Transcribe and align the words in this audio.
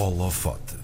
Holofote. 0.00 0.76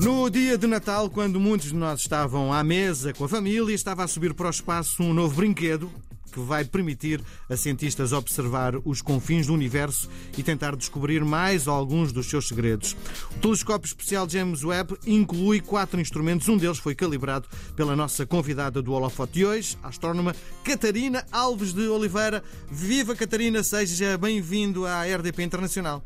No 0.00 0.30
dia 0.30 0.56
de 0.56 0.64
Natal, 0.68 1.10
quando 1.10 1.40
muitos 1.40 1.70
de 1.70 1.74
nós 1.74 1.98
estavam 1.98 2.52
à 2.52 2.62
mesa 2.62 3.12
com 3.12 3.24
a 3.24 3.28
família, 3.28 3.74
estava 3.74 4.04
a 4.04 4.06
subir 4.06 4.34
para 4.34 4.46
o 4.46 4.50
espaço 4.50 5.02
um 5.02 5.12
novo 5.12 5.34
brinquedo 5.34 5.90
que 6.32 6.38
vai 6.38 6.64
permitir 6.64 7.20
a 7.48 7.56
cientistas 7.56 8.12
observar 8.12 8.76
os 8.84 9.02
confins 9.02 9.48
do 9.48 9.52
universo 9.52 10.08
e 10.38 10.44
tentar 10.44 10.76
descobrir 10.76 11.24
mais 11.24 11.66
alguns 11.66 12.12
dos 12.12 12.30
seus 12.30 12.46
segredos. 12.46 12.96
O 13.34 13.40
telescópio 13.40 13.88
especial 13.88 14.30
James 14.30 14.62
Webb 14.62 14.96
inclui 15.04 15.60
quatro 15.60 16.00
instrumentos, 16.00 16.48
um 16.48 16.56
deles 16.56 16.78
foi 16.78 16.94
calibrado 16.94 17.48
pela 17.74 17.96
nossa 17.96 18.24
convidada 18.24 18.80
do 18.80 18.92
Holofote 18.92 19.32
de 19.32 19.44
hoje, 19.44 19.76
a 19.82 19.88
astrónoma 19.88 20.36
Catarina 20.62 21.26
Alves 21.32 21.72
de 21.72 21.88
Oliveira. 21.88 22.44
Viva 22.70 23.16
Catarina, 23.16 23.64
seja 23.64 24.16
bem-vindo 24.16 24.86
à 24.86 25.02
RDP 25.02 25.42
Internacional. 25.42 26.00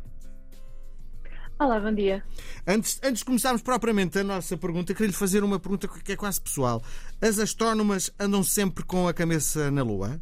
Olá, 1.57 1.79
bom 1.79 1.95
dia. 1.95 2.23
Antes, 2.67 2.99
antes 3.03 3.21
de 3.21 3.25
começarmos 3.25 3.63
propriamente 3.63 4.19
a 4.19 4.25
nossa 4.25 4.57
pergunta, 4.57 4.93
queria 4.93 5.07
lhe 5.07 5.13
fazer 5.13 5.45
uma 5.45 5.61
pergunta 5.61 5.87
que 5.87 6.13
é 6.13 6.17
quase 6.17 6.41
pessoal. 6.41 6.83
As 7.21 7.39
astrónomas 7.39 8.11
andam 8.19 8.43
sempre 8.43 8.85
com 8.85 9.07
a 9.07 9.15
cabeça 9.15 9.71
na 9.71 9.85
Lua? 9.85 10.21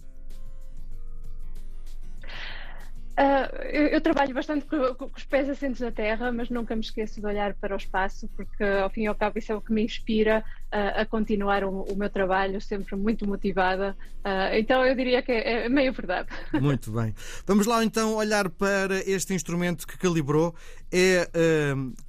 Uh, 3.12 3.62
eu, 3.64 3.86
eu, 3.88 4.00
trabalho 4.00 4.32
bastante 4.32 4.64
com, 4.64 4.94
com, 4.94 5.10
os 5.14 5.24
pés 5.24 5.46
assentos 5.46 5.80
na 5.80 5.90
terra, 5.90 6.32
mas 6.32 6.48
nunca 6.48 6.74
me 6.74 6.80
esqueço 6.80 7.20
de 7.20 7.26
olhar 7.26 7.52
para 7.52 7.74
o 7.74 7.76
espaço, 7.76 8.26
porque 8.34 8.64
ao 8.64 8.88
fim 8.88 9.02
e 9.02 9.06
ao 9.06 9.14
cabo 9.14 9.38
isso 9.38 9.52
é 9.52 9.54
o 9.54 9.60
que 9.60 9.70
me 9.70 9.84
inspira 9.84 10.42
uh, 10.72 11.00
a 11.00 11.04
continuar 11.04 11.62
o, 11.62 11.82
o, 11.82 11.94
meu 11.94 12.08
trabalho, 12.08 12.58
sempre 12.58 12.96
muito 12.96 13.26
motivada. 13.26 13.94
Uh, 14.24 14.56
então 14.56 14.84
eu 14.86 14.94
diria 14.96 15.20
que 15.20 15.30
é, 15.30 15.66
é, 15.66 15.68
meio 15.68 15.92
verdade. 15.92 16.28
Muito 16.58 16.90
bem. 16.90 17.14
Vamos 17.46 17.66
lá 17.66 17.84
então 17.84 18.14
olhar 18.14 18.48
para 18.48 18.98
este 19.06 19.34
instrumento 19.34 19.86
que 19.86 19.98
calibrou. 19.98 20.54
É, 20.90 21.28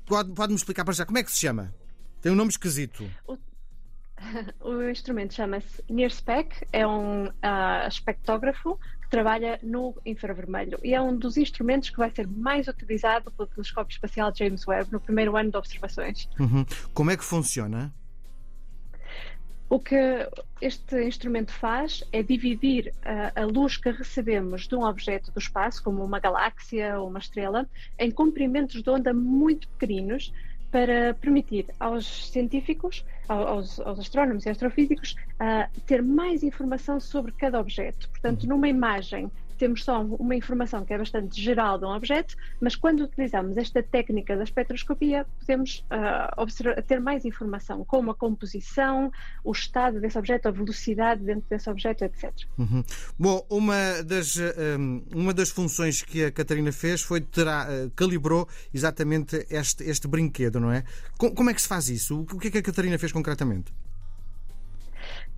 pode-me 0.05 0.35
pode 0.35 0.53
explicar 0.53 0.85
para 0.85 0.94
já 0.94 1.05
como 1.05 1.17
é 1.17 1.23
que 1.23 1.31
se 1.31 1.39
chama? 1.39 1.73
Tem 2.22 2.31
um 2.31 2.35
nome 2.35 2.52
esquisito. 2.52 3.03
O... 3.27 3.38
O 4.61 4.81
instrumento 4.83 5.33
chama-se 5.33 5.83
NIRSPEC, 5.89 6.67
é 6.72 6.88
um 6.88 7.28
uh, 7.28 7.88
espectógrafo 7.88 8.80
trabalha 9.14 9.59
no 9.61 9.94
infravermelho 10.03 10.80
e 10.83 10.95
é 10.95 11.00
um 11.00 11.16
dos 11.16 11.38
instrumentos 11.38 11.92
que 11.92 11.97
vai 11.97 12.09
ser 12.09 12.28
mais 12.28 12.67
utilizado 12.67 13.30
pelo 13.30 13.47
telescópio 13.47 13.94
espacial 13.94 14.33
James 14.36 14.67
Webb 14.67 14.92
no 14.92 15.00
primeiro 15.00 15.38
ano 15.38 15.52
de 15.52 15.58
observações. 15.58 16.28
Uhum. 16.39 16.66
Como 16.95 17.11
é 17.11 17.16
que 17.16 17.23
funciona? 17.23 17.94
O 19.69 19.80
que 19.80 19.95
este 20.59 21.03
instrumento 21.06 21.53
faz 21.53 22.03
é 22.11 22.23
dividir 22.23 22.91
a, 23.06 23.41
a, 23.41 23.45
luz 23.45 23.78
que 23.78 23.91
recebemos 23.91 24.67
de 24.67 24.75
um 24.75 24.84
objeto 24.84 25.31
do 25.31 25.39
espaço, 25.39 25.84
como 25.84 26.03
uma 26.03 26.19
galáxia 26.19 27.00
ou 27.00 27.08
uma 27.08 27.19
estrela, 27.19 27.69
em 28.00 28.09
comprimentos 28.09 28.81
de 28.81 28.89
onda 28.89 29.14
muito 29.14 29.67
pequeninos 29.69 30.34
para 30.73 31.13
permitir 31.13 31.67
aos 31.79 32.31
científicos, 32.31 33.05
aos, 33.29 33.79
aos 33.79 33.99
astrónomos 33.99 34.43
e 34.47 34.49
astrofísicos, 34.49 35.16
uh, 35.33 35.69
ter 35.85 36.02
mais 36.02 36.41
informação 36.41 36.99
sobre 36.99 37.31
cada 37.31 37.59
objeto. 37.59 38.09
Portanto, 38.09 38.47
numa 38.47 38.67
imagem 38.67 39.31
temos 39.58 39.84
só 39.84 40.02
uma 40.02 40.36
informação 40.36 40.84
que 40.86 40.94
é 40.94 40.98
bastante 40.98 41.40
geral 41.42 41.78
de 41.78 41.86
um 41.86 41.90
objeto, 41.90 42.36
mas 42.59 42.76
quando 42.76 43.04
utilizamos 43.04 43.58
esta 43.58 43.82
técnica 43.82 44.36
da 44.36 44.44
espectroscopia, 44.44 45.26
podemos 45.40 45.86
uh, 45.92 46.82
ter 46.84 47.00
mais 47.00 47.26
informação, 47.26 47.84
como 47.86 48.12
a 48.12 48.16
composição, 48.16 49.12
o 49.44 49.52
estado 49.52 50.00
desse 50.00 50.18
objeto, 50.18 50.48
a 50.48 50.52
velocidade 50.52 51.24
dentro 51.24 51.48
desse 51.50 51.70
objeto, 51.70 52.04
etc. 52.04 52.31
Uhum. 52.58 52.84
Bom, 53.18 53.46
uma 53.50 54.04
das, 54.04 54.36
um, 54.38 55.04
uma 55.14 55.34
das 55.34 55.50
funções 55.50 56.02
que 56.02 56.26
a 56.26 56.31
Catarina 56.31 56.72
fez 56.72 57.02
foi 57.02 57.22
terá, 57.22 57.68
uh, 57.68 57.90
calibrou 57.92 58.48
exatamente 58.74 59.46
este, 59.50 59.84
este 59.84 60.08
brinquedo, 60.08 60.59
não 60.59 60.72
é? 60.72 60.84
Como 61.18 61.50
é 61.50 61.54
que 61.54 61.62
se 61.62 61.68
faz 61.68 61.90
isso? 61.90 62.22
O 62.22 62.40
que 62.40 62.48
é 62.48 62.52
que 62.52 62.58
a 62.58 62.64
Catarina 62.64 62.98
fez 62.98 63.12
concretamente? 63.12 63.72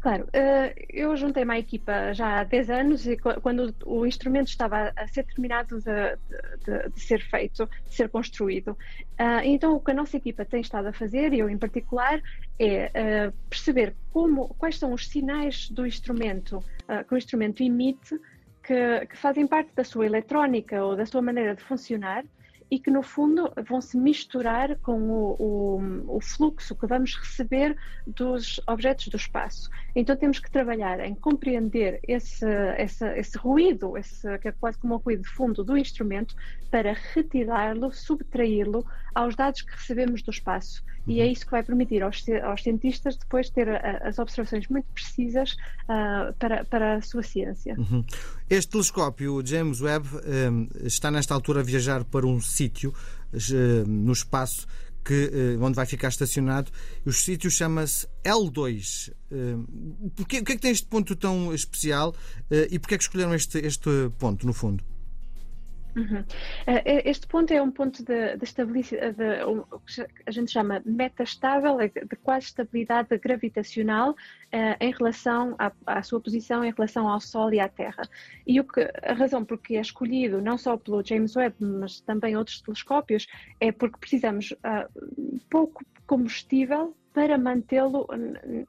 Claro, 0.06 0.30
eh, 0.34 0.86
eu 0.88 1.17
juntei-me 1.17 1.52
à 1.52 1.58
equipa 1.58 2.14
já 2.14 2.40
há 2.40 2.44
10 2.44 2.69
anos 2.69 3.07
e 3.07 3.18
quando 3.18 3.74
o 3.88 4.06
instrumento 4.06 4.50
estava 4.50 4.94
a 4.96 5.07
ser 5.07 5.24
terminado 5.24 5.80
de, 5.80 6.16
de, 6.63 6.90
de 6.91 7.00
ser 7.00 7.19
feito, 7.22 7.68
de 7.88 7.96
ser 7.96 8.07
construído. 8.09 8.78
Eh, 9.18 9.47
então, 9.47 9.74
o 9.75 9.80
que 9.80 9.90
a 9.90 9.96
nossa 9.96 10.16
equipa 10.16 10.46
tem 10.46 10.62
estado 10.62 10.90
a 10.90 10.94
fazer, 10.94 11.34
eu 11.34 11.50
em 11.50 11.57
particular, 11.57 12.22
é 12.59 12.91
eh, 12.94 13.34
perceber 13.50 13.96
como, 14.13 14.50
quais 14.59 14.78
são 14.78 14.94
os 14.94 15.07
sinais 15.07 15.72
do 15.72 15.88
instrumento 15.88 16.63
que 17.07 17.16
o 17.16 17.18
instrumento 17.18 17.63
emite 17.63 18.16
que, 18.62 19.07
que 19.07 19.18
fazem 19.18 19.47
parte 19.47 19.72
da 19.75 19.84
sua 19.84 20.06
eletrónica 20.06 20.85
ou 20.85 20.96
da 20.96 21.07
sua 21.07 21.24
maneira 21.24 21.56
de 21.56 21.63
funcionar 21.63 22.24
e 22.70 22.80
que, 22.80 22.90
no 22.90 23.03
fundo, 23.03 23.52
vão 23.68 23.80
se 23.80 23.98
misturar 23.98 24.76
com 24.80 25.00
o, 25.00 25.36
o, 25.40 26.18
o, 26.18 26.22
fluxo 26.22 26.76
que 26.76 26.88
vamos 26.88 27.16
receber 27.16 27.78
dos 28.08 28.59
objetos 28.68 29.08
do 29.08 29.18
espaço. 29.18 29.70
Então, 29.96 30.16
temos 30.16 30.40
que 30.40 30.50
trabalhar 30.50 31.00
em 31.00 31.14
compreender 31.14 32.00
esse, 32.08 32.46
esse, 32.78 33.06
esse 33.18 33.38
ruído, 33.38 33.98
esse, 33.98 34.38
que 34.40 34.48
é 34.48 34.52
quase 34.52 34.78
como 34.80 34.96
um 34.96 34.98
ruído 34.98 35.24
de 35.24 35.30
fundo 35.30 35.64
do 35.64 35.78
instrumento, 35.78 36.36
para 36.72 36.94
retirá-lo, 37.14 37.92
subtraí-lo 37.94 38.86
aos 39.14 39.36
dados 39.36 39.62
que 39.62 39.72
recebemos 39.72 40.22
do 40.22 40.31
espaço. 40.31 40.84
E 41.08 41.22
é 41.22 41.25
uhum. 41.25 41.31
isso 41.31 41.46
que 41.46 41.52
vai 41.52 41.64
permitir 41.64 42.02
aos, 42.02 42.24
aos 42.44 42.64
cientistas 42.64 43.16
depois 43.16 43.50
ter 43.50 43.70
a, 43.70 44.08
as 44.08 44.18
observações 44.18 44.68
muito 44.68 44.88
precisas 44.94 45.54
uh, 45.84 46.34
para, 46.40 46.66
para 46.66 46.96
a 46.96 47.02
sua 47.02 47.24
ciência. 47.24 47.75
Uhum. 47.78 48.04
Este 48.47 48.73
telescópio, 48.73 49.33
o 49.33 49.45
James 49.45 49.81
Webb, 49.81 50.07
um, 50.07 50.67
está 50.83 51.09
nesta 51.09 51.33
altura 51.33 51.61
a 51.61 51.63
viajar 51.63 52.03
para 52.06 52.28
um 52.28 52.39
sítio 52.39 52.94
uh, 53.33 53.89
no 53.89 54.13
espaço 54.13 54.67
que, 55.03 55.57
uh, 55.57 55.63
onde 55.63 55.75
vai 55.75 55.88
ficar 55.88 56.09
estacionado. 56.09 56.72
O 57.03 57.11
sítio 57.11 57.50
chama-se 57.50 58.07
L2. 58.23 59.11
Uh, 59.31 60.11
porquê, 60.11 60.39
o 60.39 60.44
que 60.44 60.51
é 60.51 60.56
que 60.56 60.61
tem 60.61 60.72
este 60.72 60.85
ponto 60.85 61.16
tão 61.16 61.56
especial 61.56 62.09
uh, 62.11 62.67
e 62.69 62.78
porquê 62.78 62.94
é 62.94 62.97
que 63.00 63.03
escolheram 63.03 63.33
este, 63.33 63.57
este 63.57 63.89
ponto, 64.19 64.45
no 64.45 64.53
fundo? 64.53 64.83
Uhum. 65.95 66.23
Este 66.85 67.25
ponto 67.28 67.53
é 67.53 67.61
um 67.61 67.72
ponto 67.72 68.03
de, 68.03 68.35
de 68.35 68.44
estabilidade, 68.44 69.16
de, 69.16 69.44
o 69.44 69.79
que 69.79 70.06
a 70.25 70.31
gente 70.31 70.51
chama 70.51 70.81
metastável, 70.85 71.79
é 71.79 71.88
de 71.88 72.16
quase 72.22 72.47
estabilidade 72.47 73.17
gravitacional 73.17 74.16
em 74.79 74.91
relação 74.91 75.56
à, 75.57 75.72
à, 75.85 76.03
sua 76.03 76.19
posição 76.19 76.63
em 76.63 76.72
relação 76.72 77.07
ao 77.07 77.22
Sol 77.22 77.53
e 77.53 77.59
à 77.59 77.69
Terra. 77.69 78.03
E 78.45 78.59
o 78.59 78.63
que, 78.63 78.81
a 79.03 79.13
razão 79.13 79.45
por 79.45 79.57
que 79.57 79.78
é 79.78 79.81
escolhido, 79.81 80.41
não 80.41 80.57
só 80.57 80.75
pelo 80.78 81.06
James 81.06 81.35
Webb, 81.35 81.56
mas 81.59 82.01
também 82.01 82.35
outros 82.35 82.62
telescópios, 82.62 83.27
é 83.59 83.72
porque 83.72 83.97
precisamos 83.97 84.51
uh, 84.51 85.39
pouco 85.50 85.83
combustível 86.06 86.95
para 87.16 87.38
mantê-lo 87.38 88.06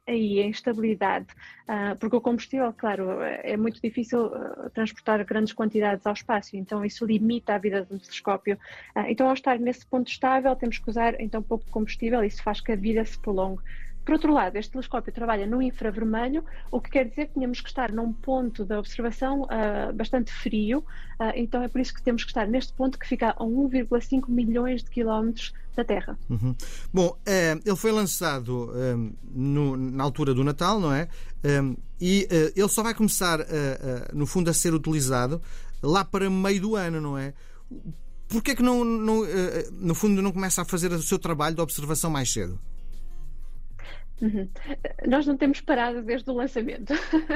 aí 0.07 0.39
em 0.39 0.51
estabilidade, 0.51 1.27
uh, 1.69 1.97
porque 1.99 2.15
o 2.15 2.21
combustível, 2.21 2.73
claro, 2.73 3.21
é 3.21 3.57
muito 3.57 3.83
difícil 3.83 4.27
uh, 4.27 4.71
transportar 4.71 5.25
grandes 5.25 5.53
quantidades 5.53 6.07
ao 6.07 6.13
espaço, 6.13 6.57
então 6.57 6.85
isso 6.85 7.05
limita 7.05 7.57
a 7.57 7.59
vida 7.59 7.85
do 7.85 7.99
telescópio. 7.99 8.57
Uh, 8.95 9.01
então, 9.09 9.27
ao 9.27 9.35
estar 9.35 9.59
nesse 9.59 9.85
ponto 9.85 10.09
estável, 10.09 10.55
temos 10.55 10.79
que 10.79 10.89
usar 10.89 11.21
então 11.21 11.43
pouco 11.43 11.69
combustível, 11.73 12.23
isso 12.23 12.41
faz 12.41 12.61
que 12.61 12.71
a 12.71 12.77
vida 12.77 13.05
se 13.05 13.19
prolongue. 13.19 13.61
Por 14.07 14.13
outro 14.13 14.33
lado, 14.33 14.55
este 14.55 14.71
telescópio 14.71 15.13
trabalha 15.13 15.49
no 15.49 15.61
infravermelho, 15.61 16.45
o 16.71 16.81
que 16.81 16.91
quer 16.91 17.09
dizer 17.09 17.27
que 17.27 17.35
tínhamos 17.35 17.61
que 17.61 17.69
estar 17.69 17.91
num 17.91 18.13
ponto 18.13 18.65
da 18.65 18.79
observação 18.79 19.43
uh, 19.43 19.93
bastante 19.93 20.33
frio, 20.33 20.79
uh, 20.79 21.33
então 21.35 21.61
é 21.61 21.67
por 21.67 21.81
isso 21.81 21.93
que 21.93 22.01
temos 22.01 22.23
que 22.23 22.31
estar 22.31 22.47
neste 22.47 22.73
ponto 22.73 23.01
que 23.01 23.07
fica 23.09 23.31
a 23.31 23.45
1,5 23.45 24.29
milhões 24.29 24.85
de 24.85 24.91
quilómetros 24.91 25.53
da 25.75 25.85
Terra. 25.85 26.17
Uhum. 26.31 26.55
Bom, 26.95 27.19
eh, 27.27 27.59
ele 27.65 27.77
foi 27.77 27.91
lançado 27.91 28.73
eh, 28.75 28.95
no, 29.31 29.77
na 29.77 30.05
altura 30.05 30.33
do 30.33 30.43
Natal, 30.43 30.81
não 30.81 30.93
é? 30.93 31.09
Eh, 31.43 31.77
e 32.01 32.29
ele 32.55 32.69
só 32.69 32.83
vai 32.83 32.95
começar, 32.95 33.41
no 34.13 34.27
fundo, 34.27 34.51
a 34.51 34.55
ser 34.55 34.73
utilizado 34.75 35.41
lá 35.83 36.05
para 36.05 36.29
meio 36.31 36.61
do 36.61 36.77
ano, 36.77 37.01
não 37.01 37.17
é? 37.17 37.35
Porquê 38.29 38.53
é 38.53 38.55
que 38.55 38.63
não, 38.63 38.85
não, 38.85 39.23
no 39.73 39.95
fundo 39.95 40.21
não 40.21 40.31
começa 40.31 40.63
a 40.63 40.65
fazer 40.65 40.93
o 40.93 41.03
seu 41.03 41.19
trabalho 41.19 41.57
de 41.57 41.63
observação 41.63 42.11
mais 42.11 42.31
cedo? 42.31 42.59
Uhum. 44.21 44.49
Nós 45.07 45.27
não 45.27 45.37
temos 45.37 45.61
parado 45.61 46.01
desde 46.03 46.31
o 46.31 46.35
lançamento 46.35 46.95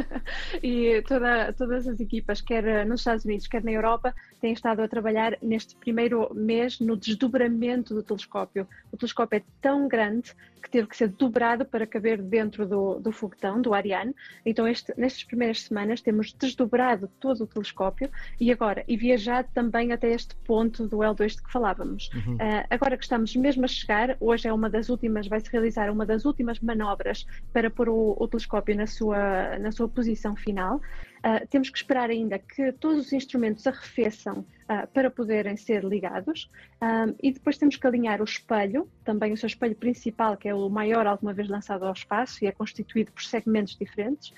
e 0.63 1.03
toda, 1.07 1.53
todas 1.53 1.87
as 1.87 2.01
equipas, 2.01 2.41
quer 2.41 2.87
nos 2.87 3.01
Estados 3.01 3.25
Unidos, 3.25 3.47
quer 3.47 3.63
na 3.63 3.71
Europa, 3.71 4.15
têm 4.41 4.53
estado 4.53 4.81
a 4.81 4.89
trabalhar 4.89 5.37
neste 5.43 5.77
primeiro 5.77 6.33
mês 6.35 6.81
no 6.81 6.97
desdobramento 6.97 7.95
do 7.95 8.03
telescópio. 8.03 8.67
O 8.91 8.97
telescópio 8.97 9.39
é 9.39 9.43
tão 9.61 9.89
grande 9.89 10.35
que 10.61 10.71
teve 10.71 10.87
que 10.87 10.97
ser 10.97 11.09
dobrado 11.09 11.65
para 11.65 11.87
caber 11.87 12.21
dentro 12.21 12.67
do, 12.67 13.01
do 13.01 13.11
foguetão, 13.11 13.61
do 13.61 13.75
Ariane. 13.75 14.15
Então, 14.45 14.67
este, 14.67 14.93
nestas 14.97 15.25
primeiras 15.25 15.63
semanas, 15.63 16.01
temos 16.01 16.33
desdobrado 16.33 17.09
todo 17.19 17.45
o 17.45 17.47
telescópio 17.47 18.11
e 18.39 18.53
agora, 18.53 18.85
e 18.87 18.97
viajado 18.97 19.49
também 19.55 19.93
até 19.93 20.11
este 20.11 20.35
ponto 20.37 20.87
do 20.87 20.99
L2 20.99 21.37
de 21.37 21.43
que 21.43 21.53
falávamos. 21.53 22.11
Uhum. 22.15 22.35
Uh, 22.35 22.67
agora 22.71 22.97
que 22.97 23.05
estamos 23.05 23.35
mesmo 23.35 23.65
a 23.65 23.69
chegar, 23.69 24.17
hoje 24.21 24.49
é 24.49 24.53
uma 24.53 24.69
das 24.69 24.89
últimas, 24.89 25.27
vai-se 25.27 25.51
realizar 25.51 25.91
uma 25.91 26.07
das 26.07 26.25
últimas 26.25 26.61
manobras 26.61 27.27
para 27.53 27.71
pôr 27.71 27.89
o, 27.89 28.17
o 28.19 28.29
telescópio 28.29 28.77
na 28.77 28.87
sua, 28.87 29.59
na 29.59 29.73
sua 29.73 29.89
posição 29.89 30.37
final. 30.37 30.81
Uh, 31.21 31.47
temos 31.49 31.69
que 31.69 31.77
esperar 31.77 32.09
ainda 32.09 32.39
que 32.39 32.73
todos 32.73 33.07
os 33.07 33.13
instrumentos 33.13 33.67
arrefeçam 33.67 34.45
uh, 34.71 34.87
para 34.95 35.11
poderem 35.11 35.57
ser 35.57 35.85
ligados. 35.85 36.49
Um, 36.81 37.15
e 37.21 37.33
depois 37.33 37.59
temos 37.59 37.77
que 37.77 37.87
alinhar 37.87 38.21
o 38.21 38.25
espelho, 38.25 38.89
também 39.05 39.33
o 39.33 39.37
seu 39.37 39.49
espelho 39.49 39.75
principal, 39.75 40.37
que 40.37 40.49
é 40.49 40.55
o 40.55 40.69
maior 40.69 41.07
alguma 41.07 41.33
vez 41.33 41.49
lançado 41.49 41.85
ao 41.85 41.93
espaço 41.93 42.45
e 42.45 42.47
é 42.47 42.53
constituído 42.53 43.11
por 43.13 43.23
segmentos 43.23 43.77
diferentes. 43.77 44.33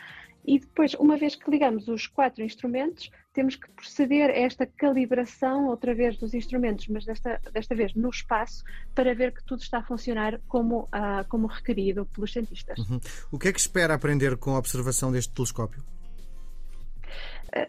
E 0.44 0.58
depois, 0.58 0.94
uma 0.94 1.16
vez 1.16 1.36
que 1.36 1.48
ligamos 1.48 1.86
os 1.86 2.08
quatro 2.08 2.42
instrumentos, 2.42 3.10
temos 3.32 3.54
que 3.54 3.70
proceder 3.70 4.28
a 4.28 4.32
esta 4.32 4.66
calibração 4.66 5.66
outra 5.66 5.94
vez 5.94 6.18
dos 6.18 6.34
instrumentos, 6.34 6.88
mas 6.88 7.04
desta, 7.04 7.40
desta 7.52 7.76
vez 7.76 7.94
no 7.94 8.10
espaço, 8.10 8.64
para 8.92 9.14
ver 9.14 9.32
que 9.32 9.44
tudo 9.44 9.62
está 9.62 9.78
a 9.78 9.82
funcionar 9.84 10.40
como, 10.48 10.80
uh, 10.84 11.26
como 11.28 11.46
requerido 11.46 12.06
pelos 12.06 12.32
cientistas. 12.32 12.76
Uhum. 12.80 13.00
O 13.30 13.38
que 13.38 13.48
é 13.48 13.52
que 13.52 13.60
espera 13.60 13.94
aprender 13.94 14.36
com 14.36 14.56
a 14.56 14.58
observação 14.58 15.12
deste 15.12 15.32
telescópio? 15.32 15.84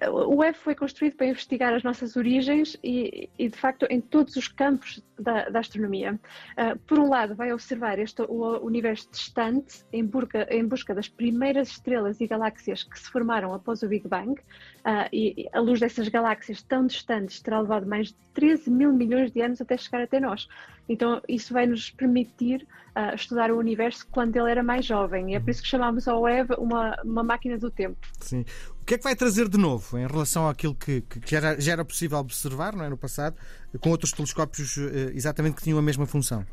O 0.10 0.38
web 0.38 0.58
foi 0.58 0.76
construído 0.76 1.16
para 1.18 1.28
investigar 1.28 1.74
as 1.74 1.84
nossas 1.84 2.16
origens 2.16 2.78
e, 2.82 3.30
e 3.38 3.50
de 3.50 3.58
facto, 3.58 3.86
em 3.90 4.00
todos 4.00 4.36
os 4.38 4.48
campos 4.48 5.04
da, 5.20 5.50
da 5.50 5.60
astronomia. 5.60 6.18
Uh, 6.58 6.80
por 6.80 7.00
um 7.00 7.10
lado, 7.10 7.36
vai 7.36 7.52
observar 7.52 8.00
este, 8.00 8.22
o 8.22 8.66
universo 8.66 9.10
distante 9.12 9.84
em 9.92 10.06
busca, 10.06 10.48
em 10.50 10.66
busca 10.66 10.96
das 10.96 11.10
primeiras 11.10 11.70
estrelas 11.70 12.22
e 12.22 12.28
galáxias 12.28 12.84
que 12.84 12.98
se 12.98 13.10
formaram 13.10 13.54
após 13.54 13.84
o 13.84 13.88
Big 13.88 14.08
Bang, 14.08 14.32
uh, 14.32 15.10
e 15.12 15.50
a 15.52 15.60
luz 15.60 15.82
dessas 15.82 16.08
galáxias 16.08 16.62
tão 16.64 16.88
distantes 16.88 17.42
terá 17.42 17.60
levado 17.60 17.86
mais 17.86 18.08
de 18.08 18.16
13 18.34 18.72
mil 18.72 18.94
milhões 18.94 19.32
de 19.32 19.42
anos 19.42 19.60
até 19.60 19.76
chegar 19.78 20.02
até 20.02 20.20
nós. 20.20 20.48
Então, 20.88 21.22
isso 21.28 21.54
vai 21.54 21.66
nos 21.66 21.90
permitir 21.92 22.66
uh, 22.96 23.16
estudar 23.16 23.52
o 23.52 23.58
universo 23.58 24.08
quando 24.12 24.36
ele 24.36 24.52
era 24.52 24.64
mais 24.64 24.86
jovem. 24.86 25.32
E 25.32 25.36
é 25.36 25.40
por 25.40 25.50
isso 25.50 25.62
que 25.62 25.68
chamamos 25.68 26.08
a 26.08 26.18
web 26.18 26.54
uma, 26.58 26.98
uma 27.04 27.24
máquina 27.24 27.58
do 27.58 27.70
tempo. 27.70 27.98
Sim. 28.20 28.46
O 28.84 28.86
que 28.86 28.96
é 28.96 28.98
que 28.98 29.04
vai 29.06 29.16
trazer 29.16 29.48
de 29.48 29.58
novo 29.58 29.98
em 29.98 30.06
relação 30.06 30.46
àquilo 30.46 30.76
que, 30.76 31.00
que 31.00 31.22
já, 31.26 31.38
era, 31.38 31.62
já 31.62 31.72
era 31.72 31.86
possível 31.86 32.18
observar 32.18 32.76
não 32.76 32.84
é, 32.84 32.90
no 32.90 32.98
passado, 32.98 33.38
com 33.80 33.90
outros 33.90 34.12
telescópios 34.12 34.76
uh, 34.76 35.10
exatamente 35.14 35.56
que 35.56 35.64
tinham 35.64 35.80
a 35.80 35.82
mesma 35.82 36.06
função? 36.06 36.46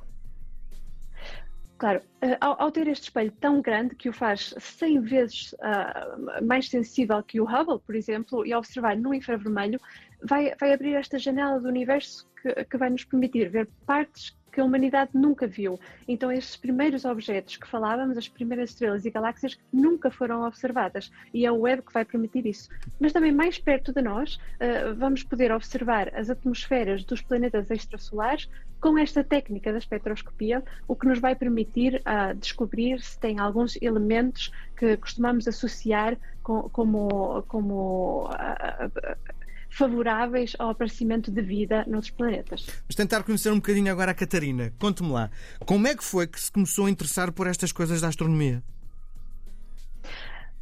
Claro, 1.76 2.00
uh, 2.22 2.36
ao, 2.40 2.62
ao, 2.62 2.70
ter 2.70 2.86
este 2.86 3.02
espelho 3.02 3.32
tão 3.40 3.60
grande 3.60 3.96
que 3.96 4.08
o 4.08 4.12
faz 4.12 4.54
100 4.60 5.00
vezes 5.00 5.54
uh, 5.54 6.46
mais 6.46 6.70
sensível 6.70 7.20
que 7.20 7.40
o 7.40 7.44
Hubble, 7.44 7.80
por 7.84 7.96
exemplo, 7.96 8.46
e 8.46 8.54
observar 8.54 8.96
no 8.96 9.12
infravermelho, 9.12 9.80
vai, 10.22 10.54
vai 10.54 10.72
abrir 10.72 10.94
esta 10.94 11.18
janela 11.18 11.58
do 11.58 11.66
universo 11.66 12.30
que, 12.40 12.64
que 12.64 12.76
vai 12.76 12.90
nos 12.90 13.02
permitir 13.02 13.50
ver 13.50 13.68
partes 13.84 14.38
que 14.50 14.60
a 14.60 14.64
humanidade 14.64 15.10
nunca 15.14 15.46
viu. 15.46 15.78
Então, 16.06 16.30
estes 16.30 16.56
primeiros 16.56 17.04
objetos 17.04 17.56
que 17.56 17.66
falávamos, 17.66 18.16
as 18.16 18.28
primeiras 18.28 18.70
estrelas 18.70 19.04
e 19.04 19.10
galáxias, 19.10 19.58
nunca 19.72 20.10
foram 20.10 20.46
observadas. 20.46 21.10
E 21.32 21.46
é 21.46 21.52
o 21.52 21.60
web 21.60 21.82
que 21.82 21.92
vai 21.92 22.04
permitir 22.04 22.46
isso. 22.46 22.68
Mas 22.98 23.12
também 23.12 23.32
mais 23.32 23.58
perto 23.58 23.92
de 23.92 24.02
nós, 24.02 24.34
uh, 24.34 24.94
vamos 24.96 25.22
poder 25.22 25.52
observar 25.52 26.14
as 26.14 26.30
atmosferas 26.30 27.04
dos 27.04 27.20
planetas 27.20 27.70
extrasolares 27.70 28.48
com 28.80 28.96
esta 28.96 29.22
técnica 29.22 29.72
da 29.72 29.78
espectroscopia, 29.78 30.64
o 30.88 30.96
que 30.96 31.06
nos 31.06 31.18
vai 31.18 31.34
permitir 31.34 31.96
uh, 31.96 32.34
descobrir 32.34 33.00
se 33.00 33.18
tem 33.18 33.38
alguns 33.38 33.76
elementos 33.82 34.50
que 34.76 34.96
costumamos 34.96 35.46
associar 35.46 36.16
com, 36.42 36.62
como, 36.70 37.42
como 37.46 38.30
uh, 38.30 39.39
favoráveis 39.70 40.54
ao 40.58 40.70
aparecimento 40.70 41.30
de 41.30 41.40
vida 41.40 41.84
noutros 41.86 42.10
planetas. 42.10 42.66
Vamos 42.66 42.94
tentar 42.96 43.22
conhecer 43.22 43.50
um 43.50 43.56
bocadinho 43.56 43.90
agora 43.90 44.10
a 44.10 44.14
Catarina. 44.14 44.72
Conte-me 44.78 45.10
lá, 45.10 45.30
como 45.64 45.86
é 45.86 45.94
que 45.94 46.04
foi 46.04 46.26
que 46.26 46.40
se 46.40 46.50
começou 46.50 46.86
a 46.86 46.90
interessar 46.90 47.32
por 47.32 47.46
estas 47.46 47.72
coisas 47.72 48.00
da 48.00 48.08
astronomia? 48.08 48.62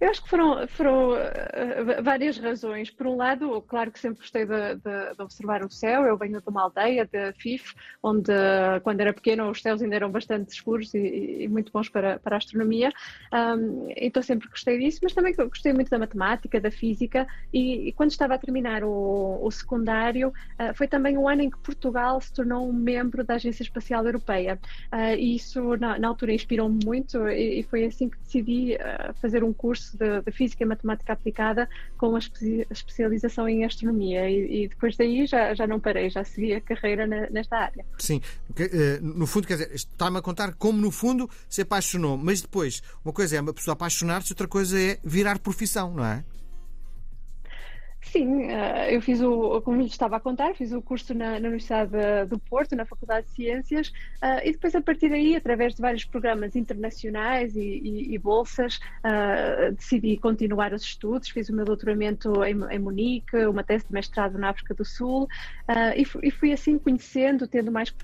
Eu 0.00 0.10
acho 0.10 0.22
que 0.22 0.28
foram, 0.28 0.68
foram 0.68 1.12
uh, 1.14 2.02
várias 2.02 2.38
razões. 2.38 2.88
Por 2.88 3.06
um 3.08 3.16
lado, 3.16 3.60
claro 3.62 3.90
que 3.90 3.98
sempre 3.98 4.20
gostei 4.20 4.46
de, 4.46 4.76
de, 4.76 5.14
de, 5.16 5.22
observar 5.22 5.64
o 5.64 5.70
céu. 5.70 6.04
Eu 6.04 6.16
venho 6.16 6.40
de 6.40 6.48
uma 6.48 6.62
aldeia, 6.62 7.04
de 7.04 7.32
Fif, 7.32 7.74
onde, 8.00 8.32
quando 8.84 9.00
era 9.00 9.12
pequena, 9.12 9.48
os 9.50 9.60
céus 9.60 9.82
ainda 9.82 9.96
eram 9.96 10.10
bastante 10.10 10.52
escuros 10.52 10.94
e, 10.94 11.42
e 11.42 11.48
muito 11.48 11.72
bons 11.72 11.88
para, 11.88 12.20
para 12.20 12.36
a 12.36 12.38
astronomia. 12.38 12.92
Um, 13.32 13.88
então, 13.96 14.22
sempre 14.22 14.48
gostei 14.48 14.78
disso, 14.78 15.00
mas 15.02 15.12
também 15.12 15.34
gostei 15.34 15.72
muito 15.72 15.90
da 15.90 15.98
matemática, 15.98 16.60
da 16.60 16.70
física. 16.70 17.26
E, 17.52 17.88
e 17.88 17.92
quando 17.92 18.12
estava 18.12 18.34
a 18.34 18.38
terminar 18.38 18.84
o, 18.84 19.40
o 19.42 19.50
secundário, 19.50 20.28
uh, 20.28 20.74
foi 20.74 20.86
também 20.86 21.18
o 21.18 21.28
ano 21.28 21.42
em 21.42 21.50
que 21.50 21.58
Portugal 21.58 22.20
se 22.20 22.32
tornou 22.32 22.68
um 22.68 22.72
membro 22.72 23.24
da 23.24 23.34
Agência 23.34 23.64
Espacial 23.64 24.06
Europeia. 24.06 24.60
Uh, 24.92 25.16
e 25.18 25.34
isso, 25.34 25.76
na, 25.76 25.98
na 25.98 26.06
altura, 26.06 26.32
inspirou-me 26.32 26.84
muito 26.84 27.28
e, 27.28 27.58
e, 27.58 27.62
foi 27.64 27.84
assim 27.84 28.08
que 28.08 28.16
decidi 28.18 28.78
fazer 29.20 29.42
um 29.42 29.52
curso 29.52 29.87
curso 29.88 29.96
de, 29.96 30.22
de 30.22 30.32
Física 30.32 30.62
e 30.62 30.66
Matemática 30.66 31.12
Aplicada 31.12 31.68
com 31.96 32.14
a 32.14 32.18
especialização 32.70 33.48
em 33.48 33.64
Astronomia 33.64 34.28
e, 34.28 34.64
e, 34.64 34.68
depois 34.68 34.96
daí 34.96 35.26
já, 35.26 35.54
já 35.54 35.66
não 35.66 35.80
parei, 35.80 36.10
já 36.10 36.24
segui 36.24 36.54
a 36.54 36.60
carreira 36.60 37.06
na, 37.06 37.30
nesta 37.30 37.56
área. 37.56 37.84
Sim, 37.98 38.20
eh, 38.58 38.98
no 39.00 39.26
fundo, 39.26 39.46
quer 39.46 39.54
dizer, 39.54 39.74
está-me 39.74 40.18
a 40.18 40.22
contar 40.22 40.54
como 40.54 40.80
no 40.80 40.90
fundo 40.90 41.28
se 41.48 41.62
apaixonou, 41.62 42.16
mas 42.16 42.42
depois, 42.42 42.82
uma 43.04 43.12
coisa 43.12 43.36
é 43.36 43.40
uma 43.40 43.52
pessoa 43.52 43.72
apaixonar-se, 43.72 44.32
outra 44.32 44.48
coisa 44.48 44.78
é 44.78 44.98
virar 45.04 45.38
profissão, 45.38 45.94
não 45.94 46.04
é? 46.04 46.24
Sim, 48.00 48.44
eh, 48.44 48.94
eu 48.94 49.02
fiz 49.02 49.20
o, 49.20 49.60
como 49.60 49.80
lhe 49.80 49.86
estava 49.88 50.16
a 50.16 50.20
contar, 50.20 50.54
fiz 50.54 50.72
o 50.72 50.80
curso 50.80 51.12
na, 51.12 51.32
na 51.32 51.48
Universidade 51.48 51.90
do 52.28 52.38
Porto, 52.38 52.76
na 52.76 52.86
Faculdade 52.86 53.26
de 53.26 53.32
Ciências, 53.32 53.88
uh, 53.88 54.40
e 54.44 54.52
depois 54.52 54.74
a 54.74 54.80
partir 54.80 55.10
daí, 55.10 55.34
através 55.34 55.74
de 55.74 55.82
vários 55.82 56.04
programas 56.04 56.54
internacionais 56.54 57.56
e, 57.56 57.60
e, 57.60 58.14
e 58.14 58.18
bolsas, 58.18 58.76
uh, 58.76 59.72
decidi 59.72 60.16
continuar 60.16 60.72
os 60.72 60.82
estudos, 60.82 61.28
fiz 61.28 61.48
o 61.48 61.54
meu 61.54 61.64
doutoramento 61.64 62.44
em, 62.44 62.56
em 62.70 62.78
Munique, 62.78 63.36
uma 63.46 63.64
tese 63.64 63.86
de 63.86 63.92
mestrado 63.92 64.38
na 64.38 64.50
África 64.50 64.74
do 64.74 64.84
Sul, 64.84 65.28
e, 65.96 66.06
e, 66.22 66.30
fui 66.30 66.52
assim 66.52 66.78
conhecendo, 66.78 67.46
tendo 67.46 67.70
mais 67.70 67.94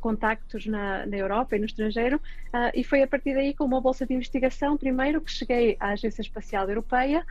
contactos 0.00 0.66
na, 0.66 1.06
na, 1.06 1.16
Europa 1.16 1.56
e 1.56 1.58
no 1.58 1.64
estrangeiro, 1.64 2.20
e 2.74 2.84
foi 2.84 3.02
a 3.02 3.06
partir 3.06 3.34
daí 3.34 3.54
com 3.54 3.64
uma 3.64 3.80
bolsa 3.80 4.04
de 4.04 4.12
investigação, 4.12 4.76
primeiro, 4.76 5.20
que 5.20 5.30
cheguei 5.30 5.76
à 5.80 5.90
Agência 5.90 6.20
Espacial 6.20 6.68
Europeia, 6.68 7.24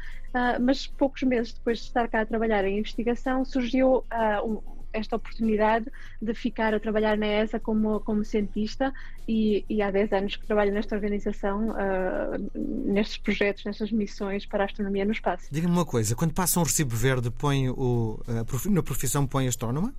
mas 0.60 0.88
poucos 0.88 1.22
meses 1.24 1.54
depois 1.54 1.80
de 1.80 1.86
estar 1.98 2.08
cá 2.08 2.22
a 2.22 2.26
trabalhar 2.26 2.64
em 2.66 2.78
investigação, 2.78 3.44
surgiu 3.44 3.98
uh, 3.98 4.46
um, 4.46 4.62
esta 4.94 5.16
oportunidade 5.16 5.92
de 6.22 6.34
ficar 6.34 6.74
a 6.74 6.80
trabalhar 6.80 7.18
na 7.18 7.26
ESA 7.26 7.60
como, 7.60 8.00
como 8.02 8.24
cientista 8.24 8.94
e, 9.28 9.66
e 9.70 9.82
há 9.82 9.92
10 9.92 10.14
anos 10.14 10.36
que 10.36 10.46
trabalho 10.46 10.74
nesta 10.74 10.96
organização, 10.96 11.70
uh, 11.70 12.52
nestes 12.86 13.18
projetos, 13.18 13.66
nestas 13.66 13.92
missões 13.92 14.46
para 14.46 14.64
a 14.64 14.66
astronomia 14.66 15.06
no 15.06 15.12
espaço. 15.12 15.48
Diga-me 15.52 15.74
uma 15.74 15.86
coisa, 15.86 16.16
quando 16.16 16.34
passa 16.34 16.60
um 16.60 16.64
recibo 16.64 16.96
verde, 16.96 17.32
põe 17.32 17.70
o, 17.70 18.20
uh, 18.28 18.70
na 18.70 18.84
profissão 18.84 19.26
põe 19.26 19.48
astrónoma? 19.48 19.94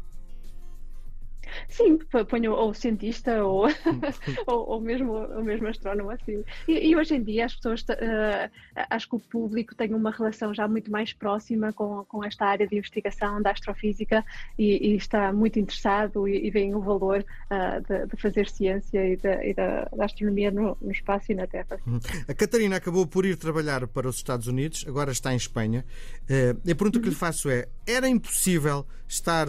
Sim, 1.69 1.99
ponho 2.28 2.52
ou 2.52 2.75
cientista 2.75 3.44
ou, 3.44 3.66
ou, 4.46 4.69
ou, 4.69 4.81
mesmo, 4.81 5.12
ou 5.12 5.43
mesmo 5.43 5.69
astrónomo, 5.69 6.10
assim. 6.10 6.43
E, 6.67 6.88
e 6.88 6.96
hoje 6.96 7.17
em 7.17 7.22
dia 7.22 7.46
as 7.46 7.55
pessoas, 7.55 7.82
uh, 7.82 8.50
acho 8.91 9.08
que 9.08 9.17
o 9.17 9.20
público 9.20 9.74
tem 9.74 9.94
uma 9.94 10.10
relação 10.10 10.55
já 10.55 10.69
muito 10.69 10.91
mais 10.91 11.12
próxima 11.12 11.72
com, 11.72 12.05
com 12.05 12.24
esta 12.24 12.46
área 12.46 12.67
de 12.67 12.77
investigação 12.77 13.41
da 13.43 13.50
astrofísica 13.50 14.24
e, 14.58 14.93
e 14.93 14.96
está 14.96 15.32
muito 15.32 15.58
interessado 15.58 16.29
e, 16.29 16.46
e 16.46 16.50
vê 16.50 16.74
o 16.74 16.81
valor 16.81 17.24
uh, 17.50 17.81
de, 17.86 18.06
de, 18.06 18.20
fazer 18.20 18.48
ciência 18.48 19.06
e, 19.06 19.17
de, 19.17 19.50
e 19.50 19.55
da, 19.55 19.84
da, 19.84 20.05
astronomia 20.05 20.50
no, 20.50 20.77
no, 20.81 20.91
espaço 20.91 21.32
e 21.32 21.34
na 21.34 21.46
Terra. 21.46 21.79
Uhum. 21.86 22.00
A 22.29 22.34
Catarina 22.34 22.77
acabou 22.77 23.06
por 23.06 23.24
ir 23.24 23.36
trabalhar 23.36 23.86
para 23.86 24.08
os 24.08 24.17
Estados 24.17 24.46
Unidos, 24.46 24.84
agora 24.88 25.12
está 25.12 25.32
em 25.32 25.36
Espanha. 25.36 25.84
Uh, 26.22 26.70
a 26.70 26.74
pergunta 26.74 26.98
que 26.98 27.06
lhe 27.06 27.10
uhum. 27.10 27.17
faço 27.17 27.48
é: 27.50 27.69
era 27.86 28.08
impossível 28.08 28.86
estar 29.06 29.48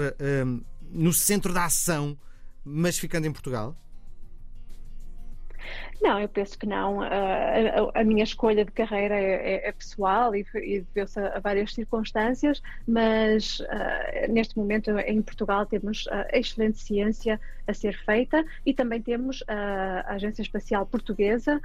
no 0.90 1.14
centro 1.14 1.54
da 1.54 1.66
ação, 1.66 2.18
mas 2.64 2.98
ficando 2.98 3.28
em 3.28 3.32
Portugal? 3.32 3.76
Não, 6.02 6.20
eu 6.20 6.30
penso 6.30 6.58
que 6.58 6.66
não. 6.66 7.00
Uh, 7.00 7.92
a, 7.94 8.00
a, 8.00 8.04
minha 8.04 8.24
escolha 8.24 8.64
de 8.64 8.72
carreira 8.72 9.16
é, 9.16 9.56
é, 9.56 9.68
é 9.68 9.72
pessoal 9.72 10.34
e, 10.34 10.46
e 10.56 10.82
deveu-se 10.82 11.20
a, 11.20 11.36
a, 11.36 11.40
várias 11.40 11.74
circunstâncias, 11.74 12.62
mas 12.88 13.60
uh, 13.60 14.32
neste 14.32 14.58
momento 14.58 14.92
em 15.00 15.22
Portugal 15.22 15.66
temos 15.66 16.06
uh, 16.06 16.26
excelente 16.32 16.80
ciência 16.80 17.40
a 17.68 17.74
ser 17.74 17.98
feita 18.06 18.46
e 18.66 18.74
também 18.74 19.00
temos 19.00 19.44
a 19.48 20.14
Agência 20.14 20.42
Espacial 20.42 20.88
Portuguesa 20.88 21.62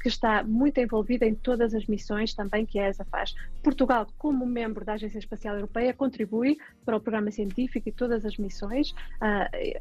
que 0.00 0.08
está 0.08 0.42
muito 0.42 0.80
envolvida 0.80 1.26
em 1.26 1.34
todas 1.34 1.74
as 1.74 1.84
missões 1.84 2.32
também 2.32 2.64
que 2.64 2.78
a 2.78 2.88
ESA 2.88 3.04
faz. 3.04 3.34
Portugal, 3.62 4.06
como 4.16 4.46
membro 4.46 4.86
da 4.86 4.94
Agência 4.94 5.18
Espacial 5.18 5.56
Europeia, 5.56 5.92
contribui 5.92 6.56
para 6.82 6.96
o 6.96 7.00
programa 7.00 7.30
científico 7.30 7.90
e 7.90 7.92
todas 7.92 8.24
as 8.24 8.38
missões 8.38 8.94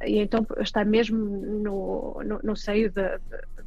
e 0.05 0.19
então 0.19 0.45
está 0.59 0.83
mesmo 0.83 1.17
no, 1.17 2.21
no, 2.25 2.39
no 2.43 2.55
seio 2.57 2.91
de, 2.91 3.17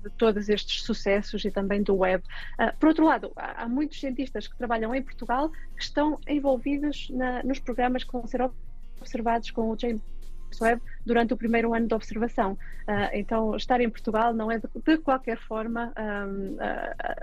de 0.02 0.10
todos 0.16 0.48
estes 0.48 0.82
sucessos 0.82 1.44
e 1.44 1.50
também 1.50 1.82
do 1.82 1.96
web. 1.96 2.22
Uh, 2.58 2.76
por 2.78 2.88
outro 2.88 3.04
lado, 3.04 3.32
há, 3.36 3.68
muitos 3.68 4.00
cientistas 4.00 4.48
que 4.48 4.56
trabalham 4.56 4.94
em 4.94 5.02
Portugal 5.02 5.50
que 5.76 5.82
estão 5.82 6.18
envolvidos 6.26 7.08
na, 7.10 7.42
nos 7.42 7.58
programas 7.58 8.04
que 8.04 8.12
vão 8.12 8.26
ser 8.26 8.48
observados 9.00 9.50
com 9.50 9.70
o 9.70 9.78
James 9.78 10.02
Webb 10.60 10.80
durante 11.04 11.34
o 11.34 11.36
primeiro 11.36 11.74
ano 11.74 11.86
de 11.86 11.94
observação. 11.94 12.52
Uh, 12.52 13.10
então, 13.12 13.56
estar 13.56 13.80
em 13.80 13.90
Portugal 13.90 14.32
não 14.32 14.50
é 14.50 14.58
de, 14.58 14.68
de 14.84 14.98
qualquer 14.98 15.38
forma 15.38 15.92
um, 15.98 16.54
uh, 16.54 16.58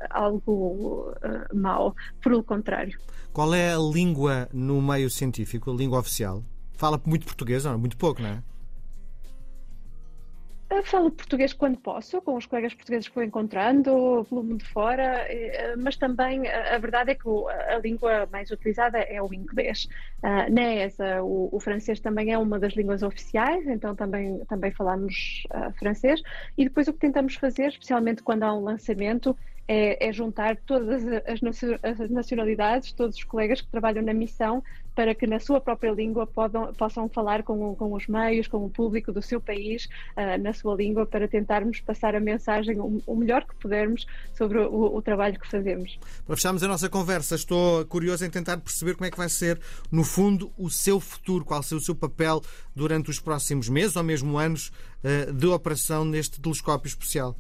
algo 0.10 1.12
uh, 1.12 1.56
mau, 1.56 1.96
pelo 2.22 2.44
contrário. 2.44 3.00
Qual 3.32 3.54
é 3.54 3.74
a 3.74 3.78
língua 3.78 4.48
no 4.54 4.82
meio 4.82 5.10
científico, 5.10 5.72
a 5.72 5.74
língua 5.74 6.00
oficial? 6.00 6.44
Fala 6.74 7.02
muito 7.06 7.26
português, 7.26 7.66
não? 7.66 7.78
Muito 7.78 7.98
pouco, 7.98 8.22
não 8.22 8.30
é? 8.30 8.44
Falo 10.82 11.12
português 11.12 11.54
quando 11.54 11.78
posso, 11.78 12.22
com 12.22 12.36
os 12.36 12.46
colegas 12.46 12.74
portugueses 12.74 13.08
que 13.08 13.16
vou 13.16 13.24
encontrando, 13.24 14.26
pelo 14.28 14.44
mundo 14.44 14.66
fora, 14.66 15.26
eh, 15.30 15.76
mas 15.78 15.96
também 15.96 16.48
a 16.48 16.78
verdade 16.78 17.12
é 17.12 17.16
que 17.16 17.28
a 17.70 17.78
língua 17.78 18.28
mais 18.32 18.50
utilizada 18.50 18.98
é 18.98 19.22
o 19.22 19.34
inglês. 19.34 19.88
Na 20.22 20.74
ESA, 20.74 21.22
o, 21.22 21.50
o, 21.52 21.60
francês 21.60 22.00
também 22.00 22.32
é 22.32 22.38
uma 22.38 22.58
das 22.58 22.74
línguas 22.74 23.04
oficiais, 23.04 23.68
então 23.68 23.96
também, 23.96 24.40
também 24.46 24.72
falamos 24.72 25.44
uh, 25.52 25.72
francês. 25.74 26.22
E 26.58 26.64
depois 26.64 26.88
o 26.88 26.94
que 26.94 27.00
tentamos 27.00 27.36
fazer, 27.36 27.68
especialmente 27.68 28.24
quando 28.24 28.44
há 28.44 28.54
um 28.54 28.64
lançamento, 28.64 29.38
é, 29.68 30.10
é, 30.10 30.14
juntar 30.14 30.58
todas 30.58 31.04
as 31.26 32.10
nacionalidades, 32.10 32.92
todos 32.92 33.16
os 33.18 33.24
colegas 33.24 33.62
que 33.62 33.68
trabalham 33.68 34.04
na 34.04 34.14
missão, 34.14 34.64
para 34.96 35.16
que 35.16 35.26
na 35.26 35.40
sua 35.40 35.60
própria 35.60 35.92
língua 35.92 36.28
podam, 36.28 36.74
possam 36.74 37.10
falar 37.10 37.44
com, 37.44 37.76
com 37.76 37.94
os 37.94 38.08
meios, 38.08 38.48
com 38.48 38.66
o 38.66 38.70
público 38.70 39.12
do 39.12 39.22
seu 39.22 39.42
país, 39.42 39.86
uh, 40.16 40.42
na 40.42 40.54
sua 40.54 40.76
língua, 40.76 41.06
para 41.06 41.28
tentarmos 41.28 41.80
passar 41.80 42.16
a 42.16 42.20
mensagem 42.20 42.80
o, 42.80 43.02
o 43.06 43.16
melhor 43.16 43.46
que 43.46 43.56
pudermos 43.56 44.06
sobre 44.36 44.60
o, 44.60 44.96
o, 44.96 45.02
trabalho 45.02 45.40
que 45.40 45.50
fazemos. 45.50 45.98
Para 46.26 46.36
fecharmos 46.36 46.62
a 46.64 46.68
nossa 46.68 46.90
conversa, 46.90 47.36
estou 47.36 47.86
curioso 47.86 48.26
em 48.26 48.30
tentar 48.30 48.58
perceber 48.58 48.96
como 48.96 49.08
é 49.08 49.12
que 49.12 49.18
vai 49.18 49.30
ser, 49.30 49.60
no 49.92 50.04
fundo, 50.04 50.52
o 50.58 50.70
seu 50.70 51.00
futuro, 51.00 51.44
qual 51.44 51.64
ser 51.64 51.76
o 51.76 51.82
seu 51.82 51.96
papel 51.96 52.42
durante 52.76 53.10
os 53.10 53.20
próximos 53.20 53.70
meses 53.70 53.96
ou 53.96 54.04
mesmo 54.04 54.38
anos 54.38 54.72
uh, 55.04 55.34
de 55.34 55.48
operação 55.48 56.06
neste 56.06 56.40
telescópio 56.40 56.88
especial. 56.88 57.36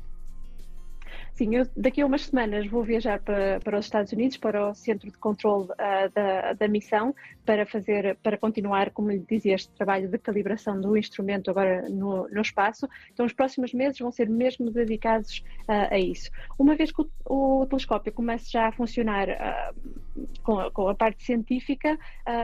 Sim, 1.33 1.55
eu 1.55 1.67
daqui 1.75 1.99
a 1.99 2.05
umas 2.05 2.25
semanas 2.25 2.67
vou 2.67 2.83
viajar 2.83 3.19
para, 3.19 3.59
para 3.59 3.79
os 3.79 3.85
Estados 3.85 4.11
Unidos, 4.13 4.37
para 4.37 4.69
o 4.69 4.75
centro 4.75 5.09
de 5.09 5.17
controle 5.17 5.65
uh, 5.65 6.13
da, 6.13 6.53
da 6.53 6.67
missão, 6.67 7.15
para 7.43 7.65
fazer, 7.65 8.15
para 8.21 8.37
continuar, 8.37 8.91
como 8.91 9.09
lhe 9.09 9.25
dizia, 9.27 9.55
este 9.55 9.71
trabalho 9.71 10.07
de 10.07 10.17
calibração 10.19 10.79
do 10.79 10.95
instrumento 10.95 11.49
agora 11.49 11.89
no, 11.89 12.29
no 12.29 12.41
espaço. 12.41 12.87
Então, 13.11 13.25
os 13.25 13.33
próximos 13.33 13.73
meses 13.73 13.97
vão 13.97 14.11
ser 14.11 14.29
mesmo 14.29 14.69
dedicados 14.69 15.43
uh, 15.67 15.91
a 15.91 15.97
isso. 15.97 16.29
Uma 16.57 16.75
vez 16.75 16.91
que 16.91 17.01
o, 17.01 17.09
o, 17.25 17.65
telescópio 17.65 18.13
comece 18.13 18.51
já 18.51 18.67
a 18.67 18.71
funcionar 18.71 19.27
uh, 19.27 20.27
com, 20.43 20.59
a, 20.59 20.69
com, 20.69 20.87
a 20.87 20.93
parte 20.93 21.23
científica, 21.23 21.97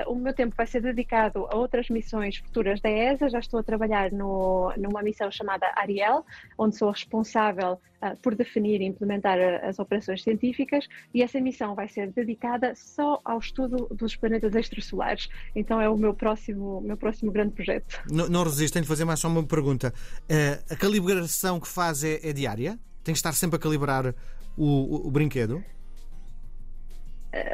o 0.07 0.15
meu 0.15 0.33
tempo 0.33 0.55
vai 0.55 0.65
ser 0.65 0.81
dedicado 0.81 1.47
a 1.51 1.55
outras 1.55 1.89
missões 1.89 2.37
futuras 2.37 2.81
da 2.81 2.89
ESA. 2.89 3.29
Já 3.29 3.39
estou 3.39 3.59
a 3.59 3.63
trabalhar 3.63 4.11
no, 4.11 4.73
numa 4.77 5.03
missão 5.03 5.29
chamada 5.29 5.71
Ariel, 5.75 6.25
onde 6.57 6.75
sou 6.75 6.89
responsável 6.89 7.79
por 8.21 8.33
definir 8.33 8.78
e 8.79 8.85
implementar 8.85 9.37
as 9.63 9.79
operações 9.79 10.23
científicas 10.23 10.87
e 11.13 11.21
essa 11.21 11.39
missão 11.39 11.75
vai 11.75 11.87
ser 11.87 12.11
dedicada 12.11 12.73
só 12.75 13.19
ao 13.23 13.39
estudo 13.39 13.87
dos 13.93 14.15
planetas 14.15 14.55
extrasolares. 14.55 15.27
Então 15.55 15.81
é 15.81 15.89
o 15.89 15.97
meu 15.97 16.13
próximo, 16.13 16.81
meu 16.81 16.97
próximo 16.97 17.31
grande 17.31 17.53
projeto. 17.53 18.01
Não, 18.09 18.27
não 18.27 18.43
resistem 18.43 18.81
de 18.81 18.87
fazer 18.87 19.05
mais 19.05 19.19
só 19.19 19.27
uma 19.27 19.43
pergunta. 19.43 19.93
Uh, 20.23 20.73
a 20.73 20.75
calibração 20.75 21.59
que 21.59 21.67
faz 21.67 22.03
é, 22.03 22.19
é, 22.23 22.33
diária? 22.33 22.79
Tem 23.03 23.13
que 23.13 23.19
estar 23.19 23.33
sempre 23.33 23.57
a 23.57 23.59
calibrar 23.59 24.13
o, 24.57 24.65
o, 24.65 25.07
o 25.07 25.11
brinquedo? 25.11 25.63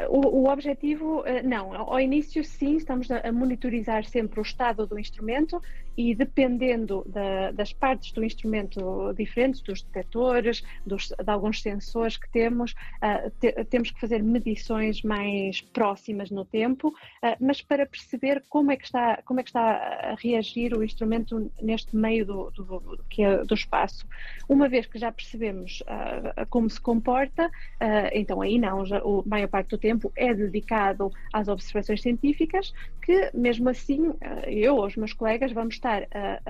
O, 0.08 0.42
o, 0.42 0.48
objetivo, 0.50 1.22
não, 1.44 1.74
ao 1.74 2.00
início 2.00 2.42
sim, 2.42 2.76
estamos 2.76 3.10
a 3.10 3.30
monitorizar 3.30 4.04
sempre 4.06 4.40
o 4.40 4.42
estado 4.42 4.86
do 4.86 4.98
instrumento 4.98 5.60
e 5.96 6.14
dependendo 6.14 7.04
da, 7.06 7.50
das 7.52 7.72
partes 7.72 8.12
do 8.12 8.22
instrumento 8.22 9.12
diferentes, 9.14 9.62
dos 9.62 9.82
detectores, 9.82 10.62
dos, 10.84 11.08
de 11.08 11.30
alguns 11.30 11.62
sensores 11.62 12.16
que 12.16 12.28
temos, 12.30 12.72
uh, 12.72 13.30
te, 13.40 13.52
temos 13.64 13.90
que 13.90 13.98
fazer 13.98 14.22
medições 14.22 15.02
mais 15.02 15.60
próximas 15.60 16.30
no 16.30 16.44
tempo, 16.44 16.88
uh, 16.88 17.36
mas 17.40 17.62
para 17.62 17.86
perceber 17.86 18.42
como 18.48 18.70
é, 18.70 18.76
que 18.76 18.84
está, 18.84 19.22
como 19.24 19.40
é 19.40 19.42
que 19.42 19.48
está 19.48 19.60
a 19.60 20.14
reagir 20.16 20.76
o 20.76 20.84
instrumento 20.84 21.50
neste 21.62 21.96
meio 21.96 22.26
do, 22.26 22.50
do, 22.50 23.04
que 23.08 23.22
é 23.22 23.44
do 23.44 23.54
espaço. 23.54 24.06
Uma 24.48 24.68
vez 24.68 24.86
que 24.86 24.98
já 24.98 25.10
percebemos 25.10 25.82
uh, 25.82 26.46
como 26.50 26.68
se 26.68 26.80
comporta, 26.80 27.50
então 28.12 28.40
aí 28.42 28.58
não, 28.58 28.84
já, 28.84 28.98
a 28.98 29.02
maior 29.24 29.48
parte 29.48 29.65
do 29.68 29.78
tempo 29.78 30.12
é 30.14 30.32
dedicado 30.34 31.10
às 31.32 31.48
observações 31.48 32.02
científicas, 32.02 32.72
que 33.02 33.30
mesmo 33.32 33.68
assim 33.68 34.12
eu 34.46 34.76
ou 34.76 34.86
os 34.86 34.96
meus 34.96 35.12
colegas 35.12 35.52
vamos 35.52 35.74
estar 35.74 35.96
estar 35.96 36.08
a, 36.12 36.40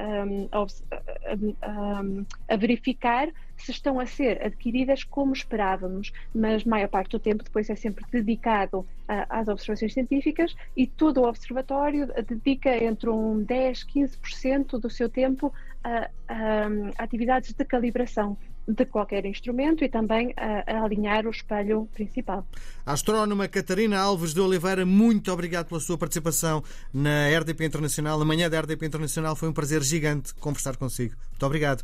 a, 1.62 2.02
a, 2.48 2.56
verificar 2.56 3.28
se 3.56 3.70
estão 3.70 4.00
a 4.00 4.06
ser 4.06 4.42
adquiridas 4.44 5.04
como 5.04 5.32
esperávamos, 5.32 6.12
mas 6.34 6.64
maior 6.64 6.88
parte 6.88 7.10
do 7.10 7.18
tempo 7.18 7.44
depois 7.44 7.70
é 7.70 7.76
sempre 7.76 8.04
dedicado 8.10 8.86
às 9.06 9.48
observações 9.48 9.92
científicas 9.92 10.54
e 10.76 10.86
todo 10.86 11.22
o 11.22 11.28
observatório 11.28 12.06
dedica 12.26 12.76
entre 12.82 13.08
um 13.08 13.42
10, 13.42 13.86
15% 13.86 14.78
do 14.78 14.90
seu 14.90 15.08
tempo 15.08 15.52
a, 15.82 16.10
a 16.28 17.02
atividades 17.02 17.52
de 17.52 17.64
calibração 17.64 18.36
de 18.68 18.84
qualquer 18.84 19.24
instrumento 19.24 19.84
e 19.84 19.88
também 19.88 20.32
a, 20.36 20.64
a, 20.66 20.84
alinhar 20.84 21.26
o 21.26 21.30
espelho 21.30 21.88
principal. 21.94 22.46
A 22.84 22.92
astrónoma 22.92 23.48
Catarina 23.48 23.98
Alves 23.98 24.34
de 24.34 24.40
Oliveira, 24.40 24.84
muito 24.84 25.30
obrigado 25.32 25.66
pela 25.66 25.80
sua 25.80 25.96
participação 25.96 26.62
na 26.92 27.28
RDP 27.38 27.64
Internacional. 27.64 28.20
Amanhã 28.20 28.50
da 28.50 28.60
RDP 28.60 28.86
Internacional 28.86 29.36
foi 29.36 29.48
um 29.48 29.52
prazer 29.52 29.82
gigante 29.82 30.34
conversar 30.34 30.76
consigo. 30.76 31.14
Muito 31.30 31.46
obrigado. 31.46 31.74